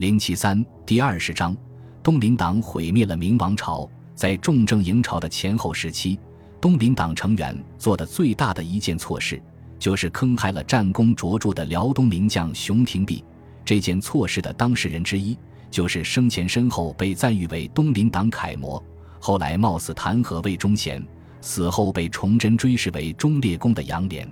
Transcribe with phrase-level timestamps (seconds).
[0.00, 1.54] 零七三第二十章，
[2.02, 3.86] 东林党毁灭了明王朝。
[4.14, 6.18] 在重政营朝的前后时期，
[6.58, 9.38] 东林党成员做的最大的一件错事，
[9.78, 13.22] 就是坑害了战功卓著的辽东名将熊廷弼。
[13.62, 15.36] 这件错事的当事人之一，
[15.70, 18.82] 就是生前身后被赞誉为东林党楷模，
[19.18, 21.06] 后来冒死弹劾魏忠贤，
[21.42, 24.26] 死后被崇祯追谥为忠烈公的杨涟。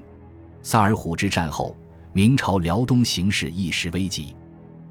[0.63, 1.77] 萨尔浒之战后，
[2.15, 4.35] 明朝辽东形势一时危急。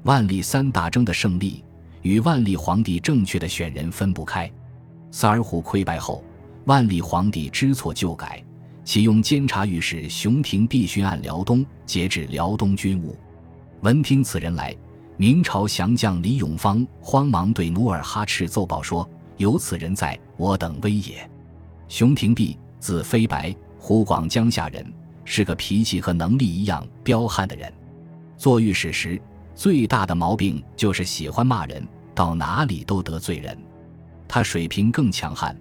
[0.04, 1.64] 万历三大征的胜利
[2.02, 4.50] 与万历皇帝正确的选人分不开。
[5.10, 6.22] 萨尔浒溃败后，
[6.64, 8.42] 万历皇帝知错就改，
[8.84, 13.16] 启用监察御史熊廷弼巡按辽东，节制辽东军务。
[13.80, 14.74] 闻听此人来，
[15.16, 21.28] 明朝降将李永芳慌忙对努尔哈赤奏报说：“有此人在，我等危也。”
[21.88, 24.84] 熊廷弼字飞白，湖广江夏人，
[25.24, 27.72] 是个脾气和能力一样彪悍的人。
[28.36, 29.20] 做御史时，
[29.58, 31.84] 最大的毛病就是喜欢骂人，
[32.14, 33.58] 到哪里都得罪人。
[34.28, 35.54] 他水平更强悍。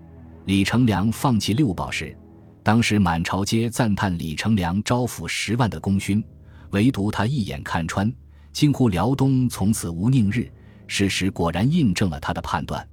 [0.45, 2.15] 李成梁放弃六堡时，
[2.61, 6.23] 当时满朝皆赞叹李成梁招抚十万的功勋，
[6.69, 8.13] 唯独他一眼看穿，
[8.53, 10.47] 惊呼辽东从此无宁日。
[10.85, 12.87] 事实果然印证了他的判断。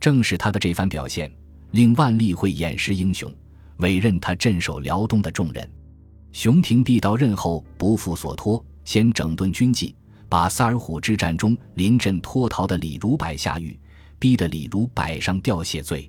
[0.00, 1.32] 正是他的这番表现，
[1.70, 3.32] 令万历会掩饰英雄，
[3.76, 5.70] 委任他镇守辽东的重任。
[6.32, 9.94] 熊廷弼到任后不负所托，先整顿军纪。
[10.30, 13.76] 把萨尔浒之战中临阵脱逃的李如柏下狱，
[14.16, 16.08] 逼得李如柏上吊谢罪，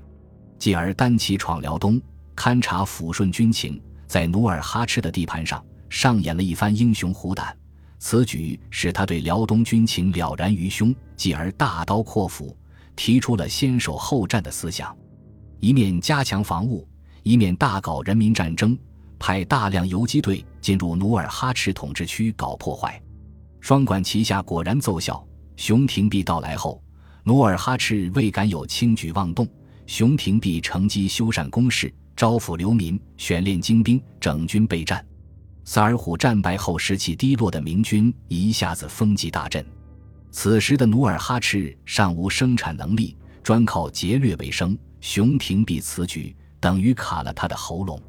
[0.59, 1.99] 继而单骑闯辽东，
[2.35, 7.57] 勘察抚顺军情，在努尔哈赤的地盘上上演了一番英雄虎胆。
[7.97, 12.55] 此举使他对辽东军情了然于胸，继而大刀阔斧，
[12.95, 14.95] 提出了先守后战的思想，
[15.59, 16.87] 一面加强防务，
[17.23, 18.77] 一面大搞人民战争，
[19.17, 23.01] 派大量游击队进入努尔哈赤统治区搞破坏。
[23.61, 25.25] 双管齐下，果然奏效。
[25.55, 26.83] 熊廷弼到来后，
[27.23, 29.47] 努尔哈赤未敢有轻举妄动。
[29.85, 35.05] 熊廷弼乘机修缮工事，招抚流民，选练精兵，整军备战。
[35.63, 39.63] 萨尔浒战败后，士气低落的明军一下子风纪大振。
[40.31, 44.75] 此时的努尔哈赤尚无生产能力，专靠劫掠为生。
[45.01, 48.01] 熊廷弼此举等于卡了他的喉咙。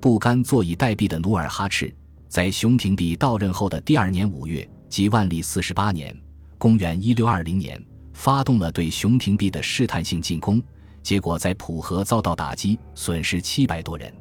[0.00, 1.94] 不甘坐以待毙的努尔哈赤，
[2.28, 4.66] 在熊廷弼到任后的第二年五月。
[4.88, 6.16] 即万历四十八年
[6.58, 7.82] （公元一六二零年），
[8.14, 10.62] 发动了对熊廷弼的试探性进攻，
[11.02, 14.12] 结果在浦河遭到打击，损失七百多人。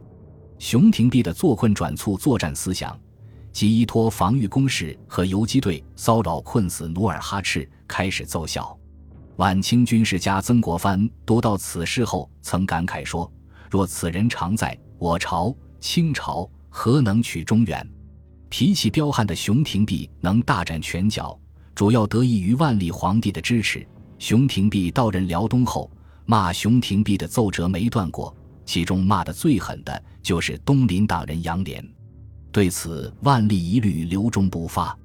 [0.57, 2.97] 熊廷弼的坐困转促作战思想，
[3.51, 8.77] 即依托防御工事和游击队骚扰困死努尔哈赤，开始奏效。
[9.37, 13.31] 晚清军事家曾国藩读到此事后，曾感慨说
[13.69, 17.85] ：“若此人常在，我朝清朝何能取中原？”
[18.49, 21.37] 脾气彪悍的熊廷弼能大展拳脚，
[21.73, 23.85] 主要得益于万历皇帝的支持。
[24.17, 25.91] 熊廷弼到任辽东后，
[26.25, 28.35] 骂熊廷弼的奏折没断过，
[28.65, 31.83] 其中骂得最狠的就是东林党人杨涟。
[32.51, 34.97] 对此，万历一律留中不发。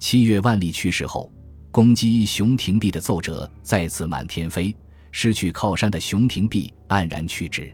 [0.00, 1.32] 七月，万历去世后，
[1.70, 4.74] 攻击熊廷弼的奏折再次满天飞，
[5.12, 7.72] 失去靠山的熊廷弼黯然去职。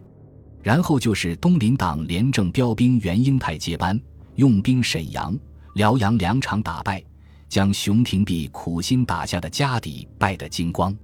[0.63, 3.99] 然后就是东林党廉政标兵袁英泰接班。
[4.37, 5.37] 用兵沈阳、
[5.75, 7.03] 辽阳两场打败，
[7.49, 10.97] 将熊廷弼苦心打下的家底败得精光。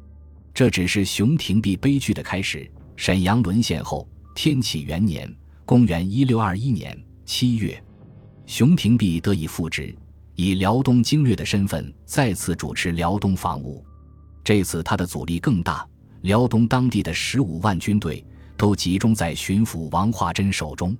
[0.52, 2.70] 这只是熊廷弼悲剧的开始。
[2.96, 5.32] 沈阳沦陷后，天启元年
[5.64, 7.82] （公元1621年）七月，
[8.44, 9.96] 熊廷弼得以复职，
[10.34, 13.82] 以辽东经略的身份再次主持辽东防务。
[14.44, 15.86] 这次他的阻力更大，
[16.22, 18.22] 辽东当地的十五万军队
[18.56, 20.94] 都集中在巡抚王化贞手中。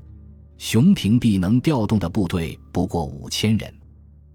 [0.60, 3.74] 熊廷弼能调动的部队不过五千人，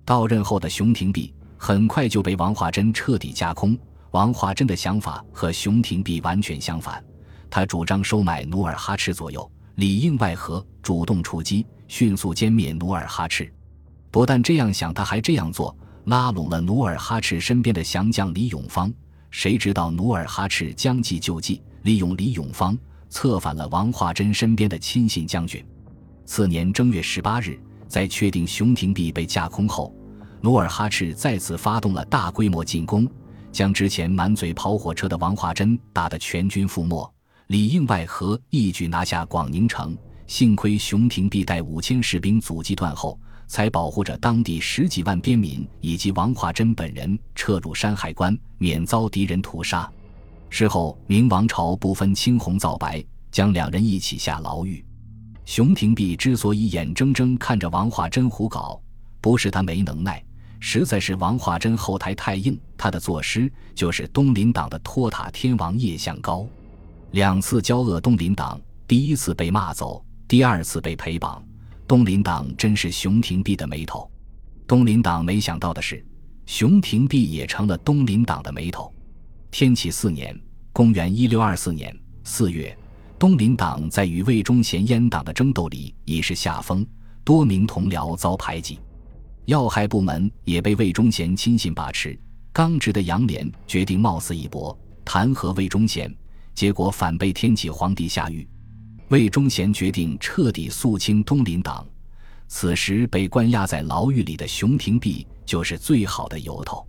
[0.03, 3.77] 到任后的熊廷弼很快就被王化贞彻底架空。
[4.09, 7.01] 王化贞的想法和熊廷弼完全相反，
[7.47, 13.53] 他主张收买努尔哈赤左右，里应外合，主动出击，迅速歼灭努尔哈赤。
[14.09, 18.91] 不但这样想，他还这样做，拉拢了努尔哈赤身边的降将李永芳。
[19.29, 22.75] 谁知道努尔哈赤将计就计，利用李永芳
[23.09, 25.63] 策反了王化贞身边的亲信将军。
[26.25, 29.95] 次年正月十八日，在确定熊廷弼被架空后，
[30.41, 33.07] 努尔哈赤再次发动了大规模进攻，
[33.51, 37.13] 将之前满嘴跑火车的王化贞打得全军覆没，
[37.47, 39.95] 里应外合，一举拿下广宁城。
[40.27, 49.87] 幸亏熊廷弼带五千士兵阻击断后，才保护着当地十几万边民以及王化贞本人撤入山海关，免遭敌人屠杀。
[50.49, 54.83] 事后，明王朝不分青红皂白，将两人一起下牢狱。
[55.45, 58.81] 熊廷弼之所以眼睁睁看着王化贞胡搞，
[59.21, 60.23] 不是他没能耐，
[60.59, 66.47] 实在是王化贞后台太硬，他的作诗就是东林党的托塔天王叶向高。
[67.11, 71.41] 两次交恶，东林党第一次被骂走，第二次被陪绑。
[71.87, 74.09] 东林党真是熊廷弼的眉头。
[74.65, 76.03] 东林党没想到的是，
[76.47, 78.91] 熊廷弼也成了东林党的眉头。
[79.51, 80.37] 天启四年
[80.73, 81.95] （公元1624年）
[82.25, 82.75] 四月，
[83.17, 86.85] 东林党在与魏忠贤阉党的争斗里已是下风，
[87.23, 88.79] 多名同僚遭排挤，
[89.46, 92.17] 要害部门也被魏忠贤亲信把持。
[92.52, 96.14] 刚直的杨涟决定冒死一搏，弹劾魏忠贤。
[96.53, 98.47] 结果反被天启皇帝下狱，
[99.09, 101.85] 魏忠贤决定彻底肃清东林党。
[102.47, 106.85] 此时被关押在牢狱里的熊廷弼就是最好的由头。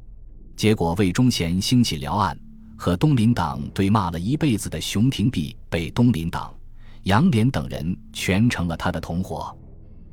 [0.55, 2.39] 结果魏忠贤兴起辽案，
[2.77, 6.55] 和东林党对骂了一辈子的熊廷弼被东林党、
[7.05, 9.57] 杨涟等人全成了他的同伙。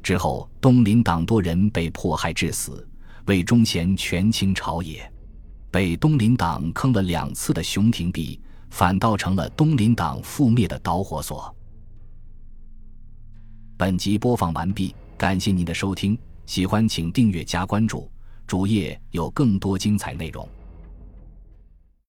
[0.01, 2.87] 之后东林党多人被迫害致死，
[3.25, 5.11] 魏忠贤权倾朝野。
[5.69, 8.39] 被东林党坑了两次的熊廷弼。
[8.75, 11.55] 反倒成了东林党覆灭的导火索。
[13.77, 16.17] 本集播放完毕，感谢您的收听，
[16.47, 18.09] 喜欢请订阅加关注，
[18.47, 20.49] 主页有更多精彩内容。